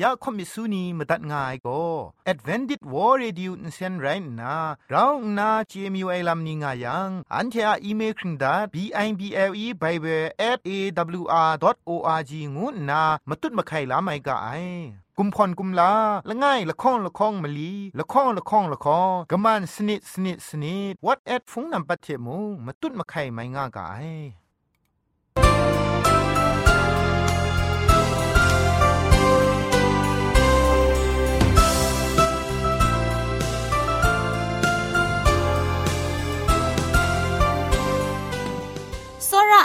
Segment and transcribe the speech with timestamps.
[0.00, 1.80] อยากคมิสูนีมาตัดง่ายก็
[2.32, 4.06] Advented War Radio นเซนไร
[4.40, 4.54] น่ะ
[4.90, 8.76] เราหน้า CMU ไอลัมนิง่ายังอันเทออีเมลคิงดา b
[9.06, 10.70] i b l e bible at a
[11.20, 11.52] w r
[11.88, 14.48] o r g งูน่ะมาตุ้ดมาไข่ลาไม่กะไอ
[15.18, 15.92] กุมพรกุมลา
[16.28, 24.08] ละง่ายละค้องละค้องมะลีละค้องละค้องละค้องกะมันสนิดสนิดสนิด what at ฟงนำปัจเจมูมาตุ้ดมาไข่ไม่ง่ายก่าย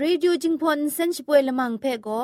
[0.00, 2.22] รีดิวจิงพอนเซนช่วยละมังเพ่ก็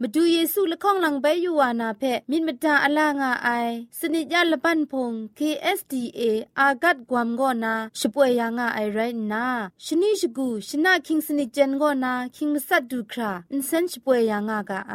[0.00, 3.48] มาดูเยซูละข้องหลังใบยูวานาเพมินมตาอลางาไอ
[3.98, 6.20] สนิจยาละปันพง KSDA
[6.58, 8.98] อากัดกวมก็นาช่วยยังาไอไร
[9.32, 9.46] นา
[9.84, 14.94] ชนิชกูชนะคิงสนิจเจนก็นาคิงมัสัดดูคราอินเซนช่วยยังากาไอ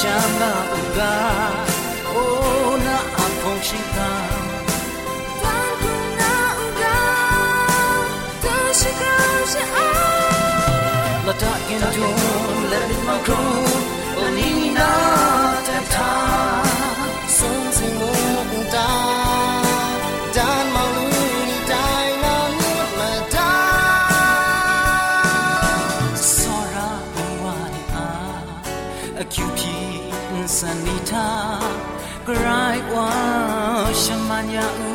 [0.00, 1.12] chama uga
[2.22, 4.08] ona apong shika
[5.42, 6.32] tantu na
[6.66, 6.96] uga
[8.44, 9.14] ta shika
[9.52, 9.64] sha
[11.26, 12.08] la ta in do
[12.72, 13.62] let it my crew
[14.24, 14.88] onina
[15.66, 16.08] ta ta
[34.34, 34.93] selamanya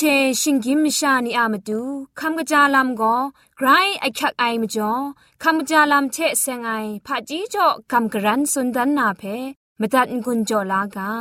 [0.00, 0.04] เช
[0.40, 1.80] ชิงกิมชานีอามาดู
[2.20, 3.16] คำกระจาลำก็
[3.56, 3.68] ไกร
[4.00, 4.92] ไอคักไอมาจ่อ
[5.42, 6.70] คำกระจาลำเชเซงไอ
[7.06, 9.22] ผาจีจ่อคำกระรันสุนดันนาเพ
[9.80, 11.12] มตัดกุญจ่อลากา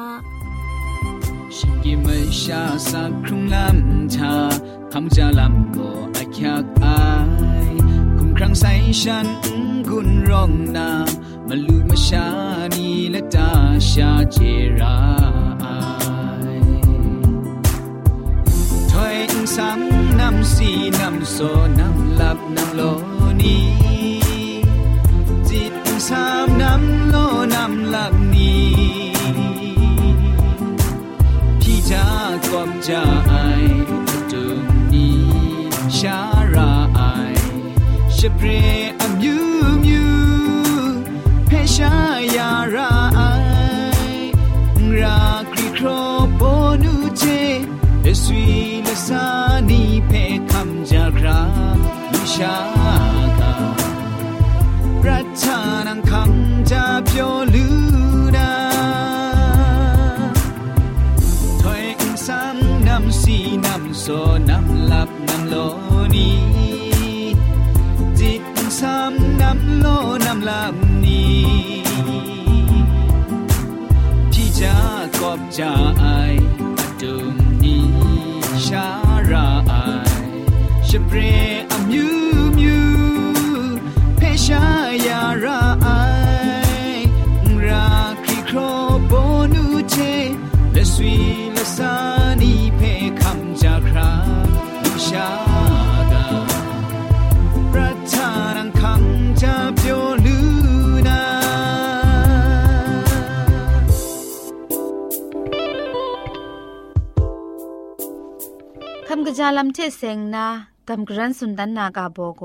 [1.55, 2.07] ชิงกิม
[2.41, 4.33] ชาสักครุงลำชา
[4.91, 6.85] คำกระจาลำก็ไอคักไอ
[8.17, 8.71] คุมครั้งใส่
[9.01, 9.27] ฉัน
[9.89, 10.89] กุนร้องนา
[11.47, 12.27] มาลูมาชา
[12.75, 13.51] นีและตา
[13.89, 14.37] ชาเจ
[14.79, 14.97] รา
[19.55, 19.79] สัง
[20.19, 21.37] นำสีนำโซ
[21.77, 21.79] น
[52.39, 52.57] ชา
[53.41, 53.53] ตา
[55.01, 57.75] ประชานังคำจะเพียวลือ
[58.37, 58.51] นา
[61.61, 64.05] ถอยอิงซ้ำนำสีนำโซ
[64.49, 65.55] นำหลับนำโล
[66.15, 66.29] นี
[68.19, 68.43] จิต
[68.79, 69.87] ซ้ำนำโล
[70.25, 70.75] นำลับ
[71.05, 71.41] นี้
[74.33, 74.75] ที่จะ
[75.19, 76.05] กอบจะไอ
[77.01, 77.87] ตุมนี้
[78.65, 78.87] ชา
[79.31, 79.73] ราไอ
[80.89, 81.19] ชเปร
[85.05, 85.87] ยาราไอ
[87.67, 87.87] รา
[88.25, 88.57] คริคร
[88.97, 89.13] บโบ
[89.53, 89.95] นูเจ
[90.73, 91.15] และสวี
[91.55, 91.93] ละสา
[92.41, 92.81] นีเพ
[93.21, 94.13] คำจากครา
[94.83, 95.29] ลูชา
[96.11, 96.27] กา
[97.71, 100.37] ประชานังคำจะเปียวลู
[101.07, 101.21] นา
[109.07, 110.47] คำกระจาลำเทเสงนา
[110.89, 112.43] กำกรันสุนดันนากาโบโก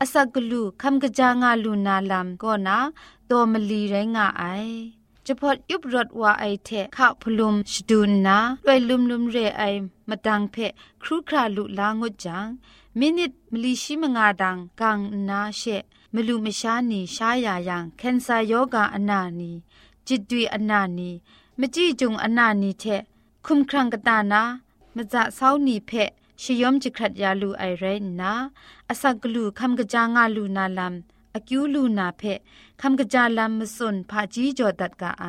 [0.00, 2.78] อาศักลูคำกระจางาลูนาลำก็นา
[3.30, 4.44] ตัวมลีไรงาไอ
[5.26, 9.62] จะพอดยุบรถว่าไอเทข้าพลุมชดูนนาด้วยลุมลุมเรไอ
[10.08, 10.56] มาดังเพ
[11.02, 12.46] ครูคราลุลางดจัง
[12.98, 14.98] มินิตมลีชิมงาดังกัง
[15.28, 15.62] นาเช
[16.14, 19.50] มลูมชานีชายายังเคนซาโยกาอนานี
[20.06, 21.10] จิตดุยอนานี
[21.58, 22.84] มจีจุงอนานีเท
[23.46, 24.42] คุมครังกตานา
[24.96, 26.10] มจะเศร้านีเพะ
[26.42, 28.32] ชยมจิครัดยาลูไอเรนนา
[28.88, 30.94] อสักกลูคำกะจางาลูนาลัม
[31.34, 32.40] อคิวลูนาเพะ
[32.80, 35.26] คำกะจาลัมมสุนพาจีจอดัดกะไอ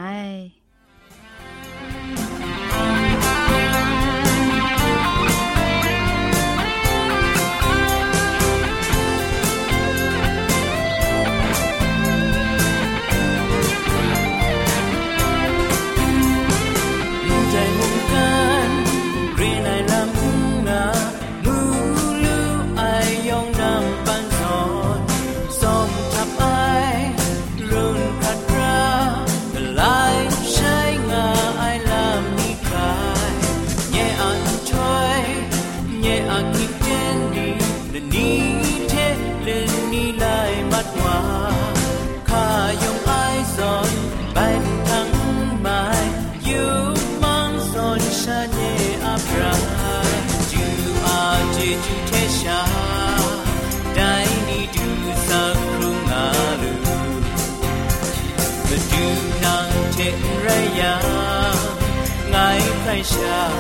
[63.07, 63.51] Indonesia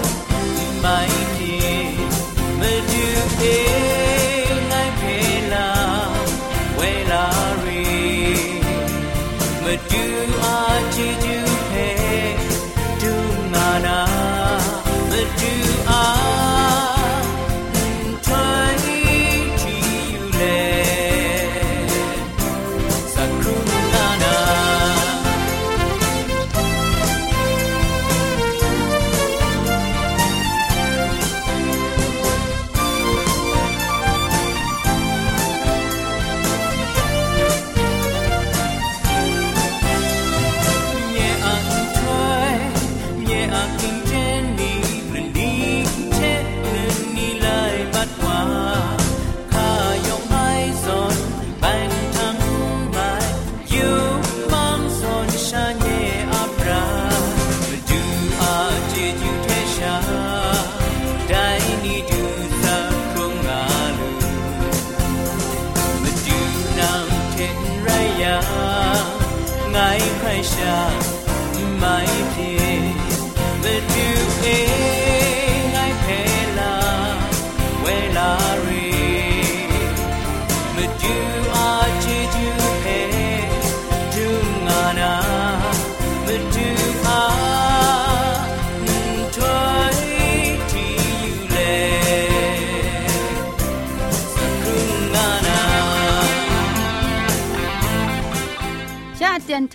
[0.83, 1.97] Maiki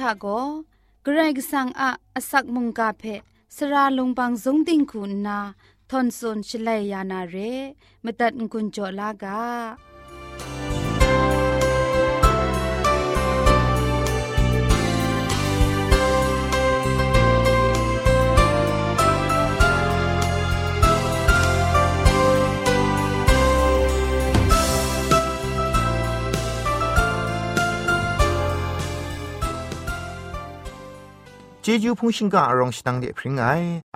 [0.00, 0.26] ทะโก
[1.04, 3.04] เกรกสังอะอสักมุงกาเพ
[3.56, 5.38] สระลงบางสงติงคุณนา
[5.90, 7.36] ทอนซนชลัยยานาเร
[8.04, 9.40] มตัดกุญจลากา
[31.63, 33.41] เจจูพงชิงกาอรองสตังเดพริงไง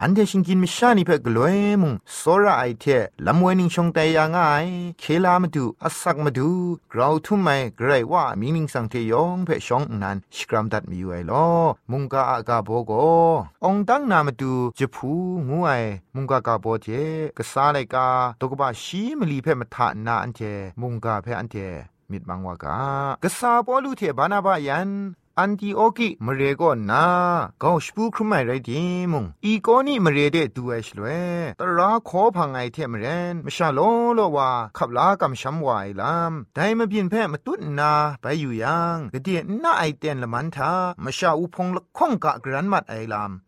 [0.01, 2.85] อันเดชิงกินมิชานีเพ่กลวยมุงโซระไอเท
[3.25, 4.37] ลำเวนิงชงแต่ยังไง
[4.99, 6.49] เคลามาดูอสักมาดู
[6.93, 11.47] กราวทุ่มไม่ไกรว่ามินิงสังเทยองเพ่ชองนั้นสกรัมดัดมีอยู่ไอลอ
[11.91, 12.91] มุงกาอากาโบโก
[13.63, 15.11] องตั้งนามาดูจะพู
[15.49, 15.71] งูไอ
[16.15, 16.87] มุงกากาโบเท
[17.37, 18.07] กษาไลกา
[18.39, 20.41] ตกบะชีมลีเพ่มาทานาอันเท
[20.81, 21.55] มุงกาเพ่อันเท
[22.11, 22.77] มิดบังวากา
[23.23, 24.91] กษาปอลูเทบานาบายัน
[25.39, 27.05] อันติโอกิมเรก็นา
[27.63, 31.05] ก็สปูครุไมไรดิมุงอีโกนี่มเรเดดูเอชลเว
[31.59, 33.79] ตราขอพังไอเทมเรนมชาโล
[34.15, 40.71] โลว่าขับลากำช้ำวายลำไดมาบินแพ่มาตุ้นนาไปอยู่ยังกะเดียน่าไอเตนละมันทา
[41.03, 43.43] มชาอุพงละข้องกะกรันมัดไอลำมูลูไอกษาไลกาตกบะชิม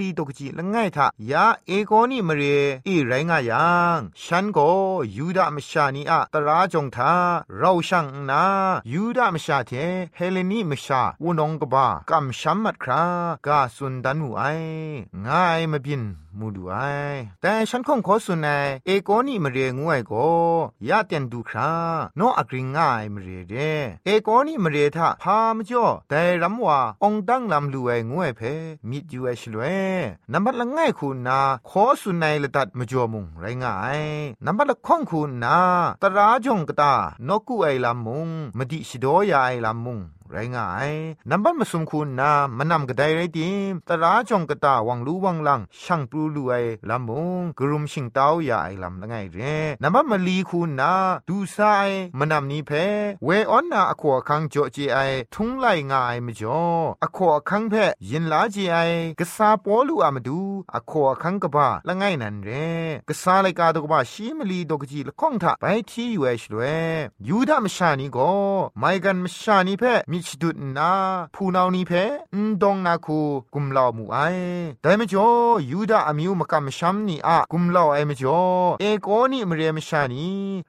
[0.00, 2.42] ลีตกจีละง่ายทะยาเอโกนี่มเร
[2.88, 4.70] อีไรงายังฉันก็
[5.16, 7.14] ยูดามชานีอะตราจงทา
[7.58, 8.44] เราช่างนา
[8.92, 9.72] ยูดามชาเท
[10.16, 13.02] เฮเลนีมชาวุนงกบะกัมชัมมัดครา
[16.38, 18.48] มุดูไอง่ายมาบินมูดูไอแต่ฉันคงขอสุนใน
[18.86, 20.28] เอโกนี่มเรียงวยก็
[20.88, 21.72] ยาเตียนดูครา
[22.16, 23.54] โนอักริงง่ายมเรเด
[24.04, 28.40] เอโกนี่มเรทะพามจ่อแต่รำว่าองดังลำลูไองวยเพ
[28.88, 29.62] มิดยูเอชลเว
[30.32, 34.00] นับบัดละง่ายคุณนาขอสุนในละตัดมจ่อมุงไรง่าย
[34.44, 35.58] นับบัดละข้องคุณนา
[36.02, 36.94] ตราจงกตา
[37.28, 40.00] นกูไอลำมุงมดิชิโดยาไอลำมุง
[40.32, 40.90] ไรงาย
[41.30, 46.52] นับบันมาสมคุณนามานำกระไดไรดิมตราจงกระตาวังรู้วังลังช่างปลูลูไอ
[46.90, 47.10] ลำม
[47.40, 49.38] งกรุมชิงเต้ายาไอลำละไงเร
[49.82, 50.92] นับบันมาลีคุณนา
[51.28, 51.58] ดูไซ
[52.18, 52.70] มานำนี้เพ
[53.24, 54.98] เวออนนาอขวคังจ่อจีไอ
[55.34, 56.62] ทุงไลงายมจ่อ
[57.02, 57.74] อขวคังเพ
[58.10, 58.76] ยินลาจีไอ
[59.18, 60.40] กษาปอลูอามาดู
[60.74, 62.50] อขวคังกบ้าละไงนันเร
[63.08, 66.62] กษาไลกาตกบ้าชีมลีดกจีละข้องทาไปที่อยู่เอชลเว
[67.28, 68.32] ยูดามชานีก็
[68.78, 70.92] ไม่กันมชานีเพมิชดุดนา
[71.34, 71.92] ผู้นานี้เพ
[72.34, 73.20] นดงนาคู
[73.54, 74.18] กุมลาวมูไอ
[74.82, 78.40] แต่มจ่อยูดาอมิวมกำชัมนี่อะกุมลาวไอมจ่อ
[78.80, 80.26] เอโกนี่มเรียมชานี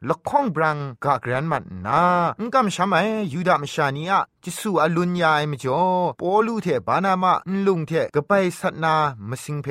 [0.09, 2.01] ละข้องบรังกากรันมันนา
[2.39, 2.97] อุกำชัมไอ
[3.33, 5.83] ยูดามชานีอะจิสูอลุนยายมจ่อ
[6.19, 7.33] ปอลูเทบานามะ
[7.65, 8.95] ลุงเทกะไปสัตนา
[9.29, 9.67] มสิงเพ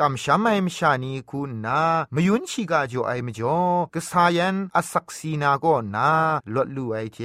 [0.00, 1.80] กำชัมไอมชานีคูนา
[2.14, 3.58] มยุนชิกาจ่อไอมจ่อ
[3.94, 6.10] กะสายันอสักซีนาก็นา
[6.54, 7.18] ลดลูไอเท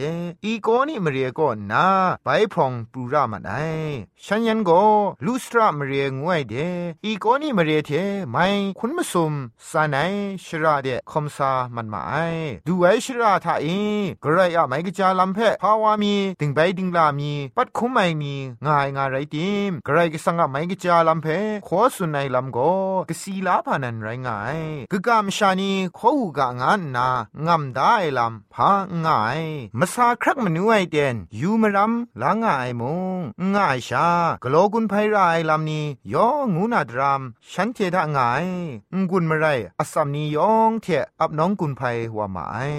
[0.46, 1.86] อีโกนี่มเรียก็นา
[2.24, 3.54] ไปพองปูรามันไอ
[4.26, 4.84] ฉันยันก็
[5.26, 6.56] ลูสตรามเรียงวยเด
[7.06, 7.92] อีโกนี่มเรียเท
[8.32, 8.46] ไม่
[8.80, 9.34] คุณมสุม
[9.70, 10.14] สานาย
[10.46, 12.14] ชราเดคอมซามันมาไอ
[12.68, 13.68] ดูไอชราทาเอ
[14.24, 18.34] กระไรอะไม่กจาลำเพภาวามีติงไปติงลามีปัดคุมไม่มี
[18.66, 21.28] ง่ายง่ายไรติมกระไรก็สังอะไม่กจาลำเพ
[21.68, 22.72] ขอสุนัยลำก็
[23.10, 24.60] กสีลาพานันไรง่าย
[24.92, 27.08] กะกามชานีขอหูกะงานนา
[27.48, 28.70] งำได้ลำพา
[29.06, 29.42] ง่าย
[29.80, 32.84] มาซาครักมนูไอเดนยูมรำลางง่ายม
[33.18, 33.20] ง
[33.56, 34.10] ง่ายชา
[34.44, 38.48] กโลกุนไพรายลำนี้ยองูนาดรามฉันเทดะง่าย
[39.10, 39.46] งุนมาไร
[39.80, 40.88] อสัมนียองเท
[41.20, 42.72] อับน้องกุนไพหัวหมาย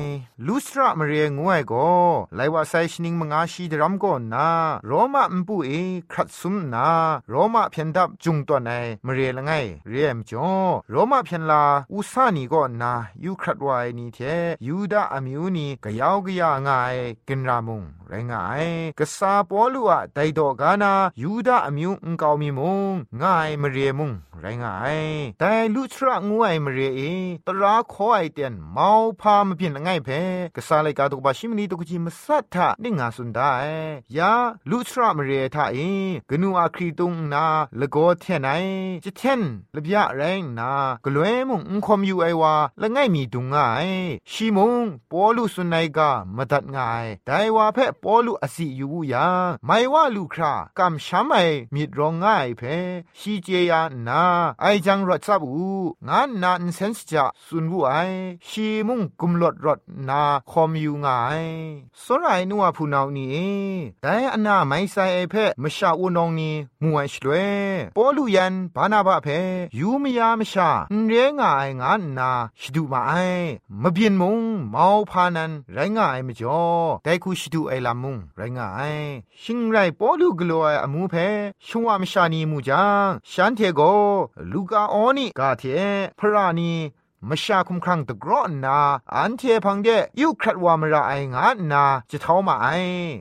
[0.47, 1.89] ลูสระมเรียงวยก็
[2.37, 4.49] ไลว่าไซชนิงมงอาชีดรัมก็นา
[4.87, 5.71] โรมามปุเอ
[6.13, 6.89] ครัดซุมนา
[7.29, 8.71] โรมาเพียนดับจุงตัวใน
[9.07, 9.53] มเรียละไง
[9.89, 10.51] เรียมจ่อ
[10.91, 12.93] โรมาเพียนลาอุสานีก็นา
[13.25, 14.19] ยูครัดวายนี่เท
[14.67, 16.97] ยูดาอมิวนีกะยาวกะยาง่าย
[17.29, 18.67] กินรามุงไรงาย
[18.99, 24.99] กษาปอลูอะไดดอกานายูดาอมิวอุงกาวมีมุงง่ายมเรียมุงไรงาย
[25.39, 27.01] แต่ลุทระงวยมเรียเอ
[27.47, 28.89] ตราขอไอเตียนเมา
[29.21, 30.09] พามเพียนง่ายเพ
[30.57, 33.53] กษาเลกาตุกบาชิมนีตุกจิมสัทธะนิงาสุนได้
[34.19, 34.33] ยา
[34.71, 35.79] ลุทระมเรทาเอ
[36.31, 37.47] กนูอาครีตุงนา
[37.81, 38.51] ละโกเทนไอ
[39.05, 39.43] จิเทน
[39.75, 40.73] ละบยะแรงนา
[41.05, 43.89] กลวยมุงอุคอมยูไอวาละง่ายมีดุงง่าย
[44.31, 49.27] ชีมุงปอลุสุนัยกามาดัดง่ายแต่ว่าเพปอลุอสิอยู่ยา
[49.67, 51.37] ไม่ว่าลูครากำช้ำไอ
[51.75, 52.63] มีดรองง่ายเพ
[53.19, 53.73] ชีเจีย
[54.09, 54.23] นา
[54.63, 55.67] ไอจังรถซับอู
[56.09, 57.95] งานนานเซนส์จะสุนวุไอ
[58.49, 61.43] ชีมุงกุมลดรถนาคอมอยู่ง่าย
[62.03, 66.52] สรายนัวผู้นานี้แต่อันนาไม่ใส่ไอเพมชาอุนองนี
[66.84, 67.50] มวยชลวย
[67.96, 69.28] ปอลูยันบานาบะเพ
[69.80, 70.70] ยูมยามชา
[71.08, 71.46] เรงไอ
[71.82, 73.12] งานนาชดูมาไอ
[73.82, 74.42] มะเบียนมุง
[74.74, 76.64] มาวพานันไรงไอมจ่อ
[77.04, 78.82] แต่คูชดูไอลามุงไรงไอ
[79.42, 81.16] ชิงไรปอลูกลัวอมูเพ
[81.68, 83.82] ชวามชานีมูจังฉันเทโก
[84.52, 85.64] ลูกาออนีกาเท
[86.20, 86.74] พรานี
[87.27, 88.79] มชาคุมครังตะกรอนนา
[89.15, 89.89] อันเทพังเด
[90.21, 92.67] ยุครัดวามระไองานาจะเท่ามาไอ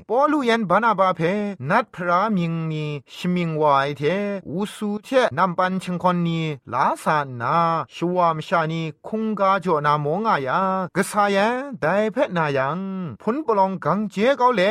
[0.10, 1.22] ปอลูยันบานาบาเพ
[1.70, 2.86] นัดพระมิงนี
[3.16, 4.02] ชมิงวายเท
[4.50, 6.42] อุสูเทนำปันชงคนนี
[6.74, 7.56] ลาสานนา
[7.96, 10.62] ชวามชานีคุงกาจ่อนามงายา
[10.96, 12.80] กษายันไดเพชนายัง
[13.22, 14.62] พุนปลองกังเจเกาเล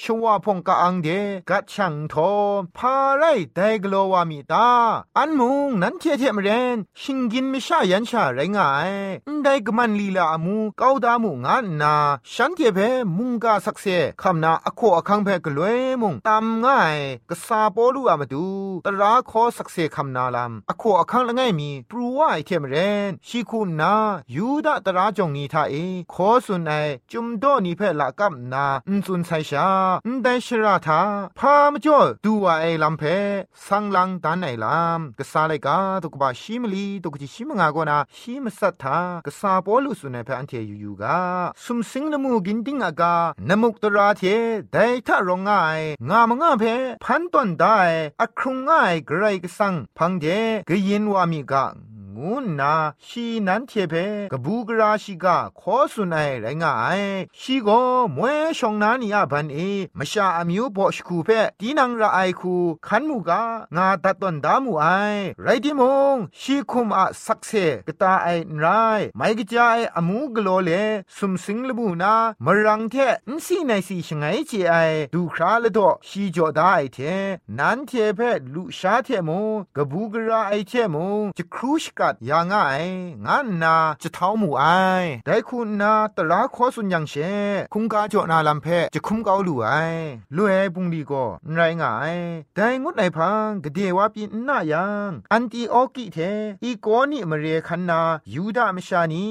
[0.00, 1.08] ชวาพงกาอังเด
[1.50, 2.30] กัดช่างทอ
[2.76, 3.22] พาไร
[3.54, 4.68] ไดกโลวามิตา
[5.18, 8.75] อันมุงนั้นเทเทมเรนชิงกินมิชายันชาไรงา
[9.44, 11.94] ได้กมันลีลาอมูก้าวดามูงานนา
[12.32, 12.78] ฉันเทเพ
[13.16, 13.86] มุงกาสักเซ
[14.22, 16.96] คำนาอโคอคังเพกลวยมุงตามง่าย
[17.30, 18.46] กษาปอลูอามาดู
[18.86, 22.76] ตราขอสักเซคำนาลำอโคอคังละไงมีปรูว่าไอเทมเร
[23.08, 23.94] นชีคุณนา
[24.34, 25.74] ยูดาตราจงนีทาเอ
[26.12, 26.72] ขอสุนไอ
[27.10, 29.68] จุมโดนีเพละกับนาอุนสุนไซชา
[30.06, 31.00] อุนไดชราทา
[31.38, 33.02] พามจ่อดูว่าไอลำเพ
[33.66, 41.18] สังลังตานไอลำกษาเลกาตุกบาชิมลีตุกจิชิมงากนาชิมสัทธากษาปอลุสุนัยพอันเทยูยูกา
[41.64, 43.14] สุมสิงนมูกินติงอากา
[43.48, 44.22] นมุกตราเท
[44.72, 44.76] ได
[45.06, 46.64] ทะรองง่ายงามงาเพ
[47.04, 47.78] พันตอนได้
[48.20, 50.26] อครุงงายไกรกสังพังเด
[50.68, 51.64] กยินวามิกา
[52.18, 52.74] งูนา
[53.06, 53.94] ชีนันเทเพ
[54.32, 57.02] กบูกราชิกาขอสุนัยไรงาย
[57.40, 57.68] ชีโก
[58.16, 59.58] มวยชองนานีอาบันเอ
[59.98, 63.42] มชาอมิวบอชคูเพตีนังระไอคูขันมูกา
[63.76, 64.86] งาตัดตอนดามูไอ
[65.42, 65.82] ไรดิม
[66.14, 67.52] งชีคุมอะสักเซ
[67.86, 68.66] กตาไอไร
[69.16, 70.70] ไม่กจายอมูกโลเล
[71.16, 72.94] สุมสิงลบูนามรังเท
[73.28, 74.74] อินสีในสีชงไงเจไอ
[75.14, 76.98] ดูคราละดอชีจอดาไอเท
[77.58, 78.20] นันเทเพ
[78.54, 82.76] ลุชาเทมงกบูกราไอเทมงจะครูชกัดยางไอ
[83.26, 84.64] งานนาจะเท้าหมู่ไอ
[85.26, 87.14] ได้คุณนาตราขอสุนยังเช
[87.72, 89.68] คุงกาจอนาลำเพจะคุมเกาลู่ไอ
[90.36, 92.16] ลู่ไอบุงดีก็ไรงาย
[92.56, 96.18] ได้งดไหนพังกเดวาปีนนายังอันตีออกิเท
[96.64, 98.00] อีโกนี่มเรคันนา
[98.34, 99.26] ยูดามชานี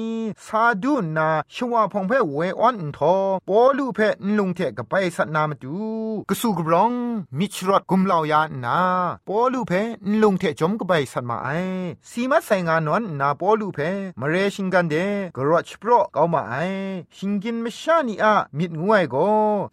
[0.46, 3.16] ซาดุนนาชวาพงเพเวออนทอ
[3.48, 5.76] ปอลูเพนลุงเทกับไปสัตนามาดู
[6.30, 6.92] กสูกรอง
[7.38, 8.78] มิชรอดกุมเหล่ายานา
[9.28, 9.72] ปอลูเพ
[10.06, 11.48] นลุงเทจมกับไปสัตมาไอ
[12.10, 13.79] สีมัดไซงานอนนาปอลูเพ
[14.19, 14.95] มเรชิงกันเด
[15.35, 16.55] กรอชโปรเกามาไอ
[17.17, 19.15] ชิงกินมชานีอะมิดงวยโก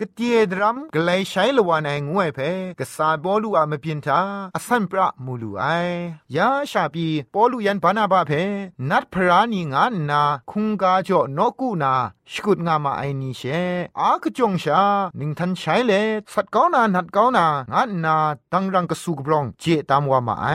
[0.01, 2.39] กเตียดรัมกไลใช้ละวานไองวยเพ
[2.79, 4.21] กษาปอลูอะมเปียนทา
[4.57, 5.65] อสันปรามูลูไอ
[6.37, 8.33] ยาชาปีปอลูยันบานาบาเพ
[8.91, 11.95] นัดพรานีงานนาคุงกาจ่อนกูนา
[12.32, 13.42] สกุดงามาไอนีเช
[14.00, 14.82] อากจงชา
[15.18, 15.92] หนิงทันใช้เล
[16.34, 18.16] สัตก้านานัดก้านางานนา
[18.54, 20.48] ดังรังกสุกบรองเจตามว่ามาไอ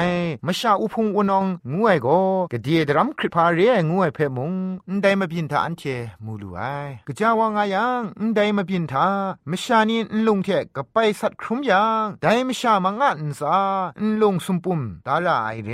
[0.46, 2.09] มชาอุพงวนองงวยโก
[2.52, 4.52] กะเดียดรัมคริพาเรงวยเพมุง
[4.88, 5.83] อันไดมาบินทาอันเช
[6.24, 6.61] มูลูไอ
[7.07, 9.09] กะจาวางายังอันไดมาบินทา
[9.50, 13.59] มชานีอันลงเทกะไปสัตครุมยังไดมชามางอันซา
[13.98, 15.70] อันลงสุมปุมดาราไอเร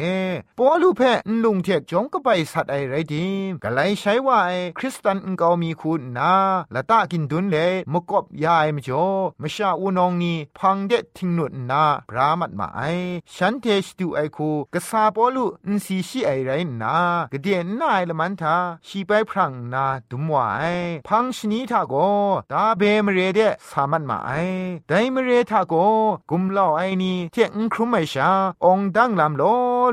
[0.58, 6.34] ปอลูเพอันลงเทจงกะไปสัตไอไรดิมกะไลใช้ว่าไอคริสตันอันกามีคุณนา
[6.74, 7.56] ละตะกินดุนเล
[7.92, 9.06] มกบยายมจ่อ
[9.42, 12.80] มชาอูนองนีพังเดทิงนุนนาพรามัดมาไอ
[13.34, 16.50] ฉันเทสตูไอคูกะซาปอลูอินซีชีไอไร
[16.82, 16.96] นา
[17.32, 20.76] กะเดียนนายละมันทาชีไปพรังนาดุมวาย
[21.08, 21.94] พังชนีทาโก
[22.52, 24.30] ตาเบมเรเดสามันมาไอ
[24.88, 25.74] ไดมเรทาโก
[26.30, 28.30] กุมลอไอนีเทงครุมไมชา
[28.64, 29.42] องดังลำโล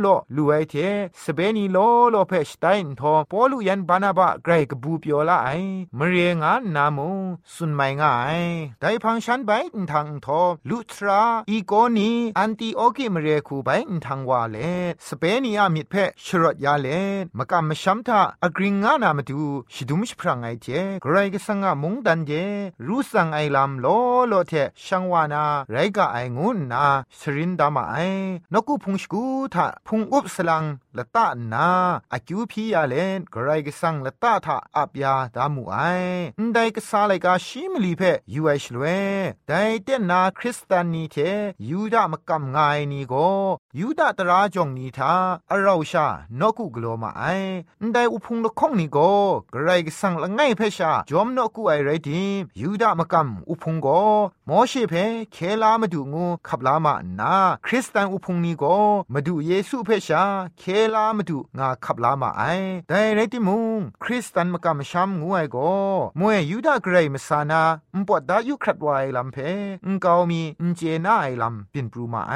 [0.01, 0.75] โลลูไอเท
[1.23, 1.77] สเปนีโล
[2.12, 5.49] โลเพชไตน์ทอปอลูยันบานาบะไกรกบูเปียวละไอ
[5.97, 7.09] มเรียงานนามู
[7.53, 8.41] สุนไม่ง่าย
[8.81, 9.51] ไดพังฉันไป
[9.91, 13.69] ทางทอลุทราอีโกนีอันตีโอกิมเรคูไป
[14.05, 14.57] ทางวาเล
[15.07, 16.87] สเปนีอามิดเพชรดยาเล
[17.37, 19.41] มกำมชัมทาอกริงงานามาดู
[19.73, 20.67] ชิดุมชพรังไอเจ
[21.01, 22.31] ไกรกสังะมุงดันเจ
[22.87, 23.85] รูสังไอลำโล
[24.27, 24.53] โลเท
[24.85, 26.85] ช่างวานาไรกะไองุนนา
[27.19, 27.95] สรินดามาไอ
[28.53, 30.63] นกุพุงสกูทาพุงอุบสลัง
[30.97, 31.67] ละตานา
[32.13, 35.77] อากิวพียาเลนไกรกสังละตาทาอับยาดามูไอไอ
[36.39, 38.01] นได้ก็ษาเลกาชิมลีเพ
[38.34, 38.84] ยูไอชลเว
[39.47, 41.15] ได้เตนาคริสตานีเท
[41.69, 42.57] ยูดามกำไง
[42.91, 43.29] นี่ก็
[43.79, 45.13] ยูดาตราจงนีทา
[45.51, 46.07] อราชา
[46.39, 47.23] นกุกโลมาไอ
[47.93, 49.12] ได้อุพุงละคงนี่ก็
[49.51, 52.23] ไกรกสังละไงเพชาจอมนกุไอไรดี
[52.62, 54.01] ยูดามกำอุพุงก็
[54.53, 54.93] มชีเพ
[55.33, 57.35] เคลาดูงูขับลามาหนา
[57.65, 57.87] คริส
[59.47, 60.23] เยซูเพชา
[60.59, 62.43] เคลามาดูงาขับลามาไอ
[62.87, 65.71] แต่ไรติมุงคริสตันมากำช้ำงูไอก็
[66.19, 67.61] มวยยูดาเกรย์มสานา
[67.95, 69.37] อุปดายุครัดไวลำเพ
[69.85, 72.35] อุกาวมีอุเจน่าไอลำเป็นปรูมาไอ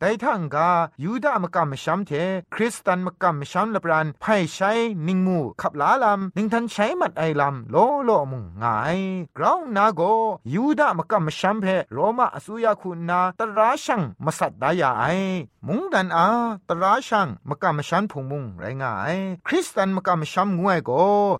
[0.00, 0.68] แต่ทั้งกา
[1.02, 2.10] ยูดามากำช้ำเท
[2.54, 4.70] คริสตันมากำช้ำละปรานไพ่ใช้
[5.06, 8.64] นิงมูขับลาลำนิงทันใช้มัดไอลำโลโลมุงไง
[9.36, 10.02] กราวนาโก
[10.54, 15.04] ยูดามากำช้ำเพโรมาอสุยาคุณนาตราชังมาสัตดายาไอ
[15.66, 16.26] มุงดันอา
[16.68, 20.90] ตราชังมากำช้ำพงมุงไรงายคริสตันมากำช้ำงวยโก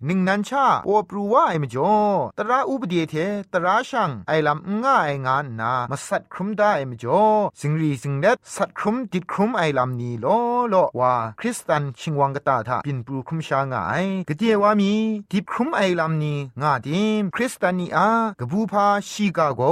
[0.08, 1.96] นิงนันชาโอปรูว่าไอมจ่อ
[2.38, 3.14] ตราอุบเดียเท
[3.52, 7.24] ตราชังไอลำง่ายงานนามาสัตครุมได้ไอมจ่อ
[7.60, 10.26] สิงรีสิงเด็ดสัตครุมติดครุมไอลำนี้โล
[10.70, 14.92] โลว่าคริสตันชิงวังกตาทาปินปรูครุมชางายกเดียว่ามี
[15.32, 18.08] ติดครุมไอลำนี้งาดิมคริสตันนีอา
[18.40, 19.62] กบูพาชีกาโก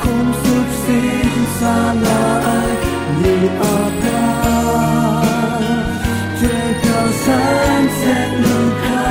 [0.00, 1.28] Không sụp xin
[1.60, 2.76] xa là ai?
[3.22, 4.22] Ni apa
[6.42, 9.10] Chơi cao sáng sẽ lưu kha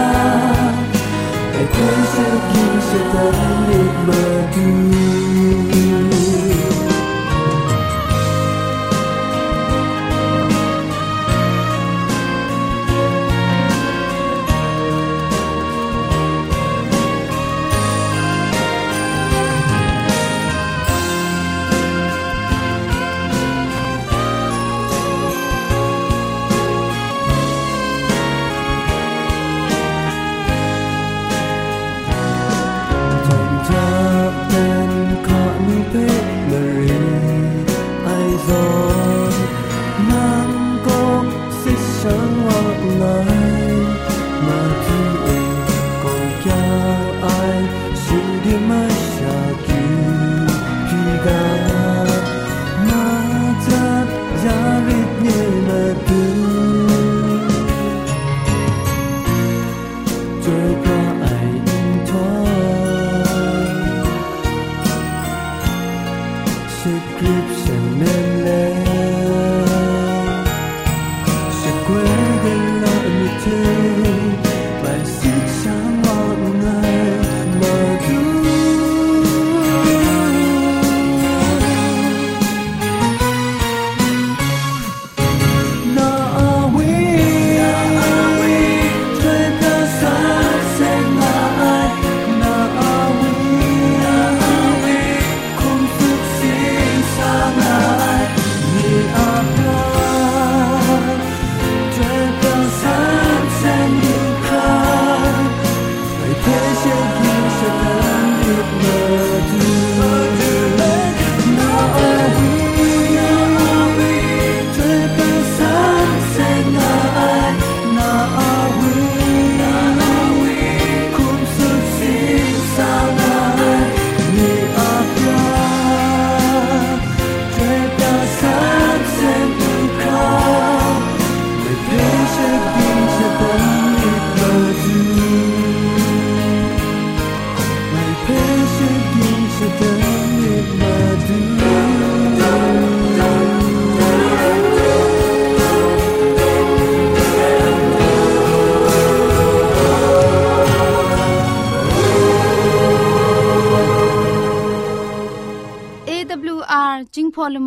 [1.53, 3.88] Ai quên sẽ kia sẽ tới.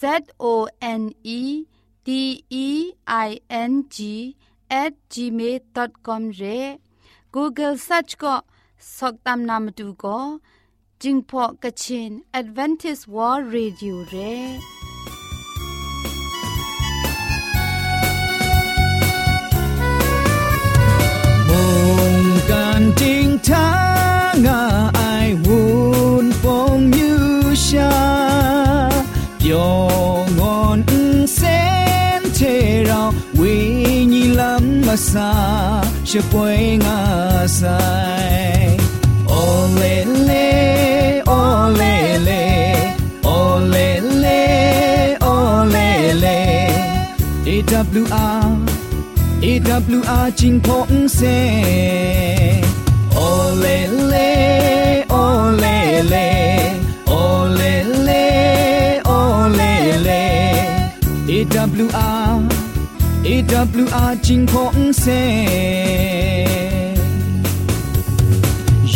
[0.00, 1.66] Z O N E
[2.04, 4.36] D E I N G
[4.70, 6.78] at gmail.com re.
[7.32, 8.42] Google search ko
[8.78, 10.40] soktam namatu ko
[11.00, 14.58] jingpo kachin Adventist World Radio re.
[21.48, 24.60] Mong kan ting tanga
[34.93, 35.33] lắm mà xa
[36.05, 38.77] sẽ quay ngã sai
[39.27, 42.75] ô lê lê ô lê lê
[43.23, 46.69] ô lê lê ô lê lê
[47.45, 48.49] AWR
[49.41, 51.21] AWR จิงพงเซ
[53.13, 53.19] โอ
[53.59, 53.65] เล
[54.07, 54.15] เล
[55.09, 55.15] โอ
[55.59, 55.65] เล
[56.09, 56.15] เล
[57.07, 57.13] โอ
[57.55, 57.61] เล
[58.03, 58.11] เล
[59.05, 59.11] โอ
[59.55, 59.61] เล
[60.03, 60.09] เล
[61.29, 62.52] AWR
[63.54, 65.04] AWR จิงพงเซ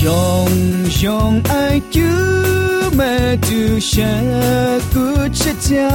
[0.02, 0.50] ยอง
[1.02, 1.52] ยองไอ
[1.94, 2.10] จู
[2.98, 3.12] มา
[3.46, 4.14] ดูชะ
[4.92, 5.06] กุ
[5.40, 5.92] ชะจา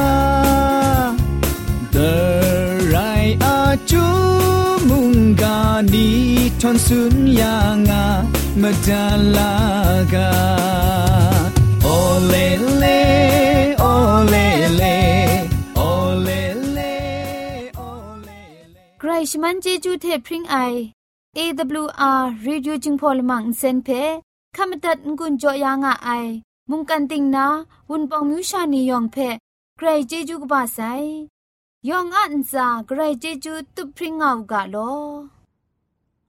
[1.96, 2.12] The
[2.94, 4.06] right are to
[4.90, 6.10] mungani
[6.62, 8.04] ton sun yanga
[8.62, 10.30] madalaga
[11.96, 12.46] ole
[12.82, 13.04] le
[19.32, 20.56] ชมันเจจูเทพริงไอ
[21.38, 23.90] AWR Radio จึงพอลมังเซนเพ
[24.56, 26.28] ขมตัดงุนจอยางอ้าย
[26.70, 27.46] มุงกันติงนา
[27.90, 29.16] วุนปองมิวชานียองเพ
[29.78, 30.80] ใครเจจูกบาไซ
[31.90, 34.78] ยองอันซาใครเจจูตุพริงเอากาโล